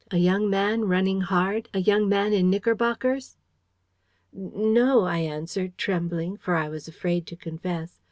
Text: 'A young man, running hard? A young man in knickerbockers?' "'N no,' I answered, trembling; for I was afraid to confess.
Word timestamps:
'A 0.09 0.17
young 0.17 0.49
man, 0.49 0.85
running 0.85 1.21
hard? 1.21 1.69
A 1.75 1.79
young 1.79 2.09
man 2.09 2.33
in 2.33 2.49
knickerbockers?' 2.49 3.37
"'N 4.35 4.73
no,' 4.73 5.01
I 5.03 5.19
answered, 5.19 5.77
trembling; 5.77 6.37
for 6.37 6.55
I 6.55 6.69
was 6.69 6.87
afraid 6.87 7.27
to 7.27 7.35
confess. 7.35 7.99